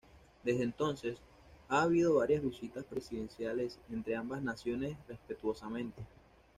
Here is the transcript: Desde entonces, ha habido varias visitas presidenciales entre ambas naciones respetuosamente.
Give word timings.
Desde 0.43 0.63
entonces, 0.63 1.19
ha 1.69 1.83
habido 1.83 2.15
varias 2.15 2.41
visitas 2.41 2.83
presidenciales 2.85 3.77
entre 3.91 4.15
ambas 4.15 4.41
naciones 4.41 4.97
respetuosamente. 5.07 6.01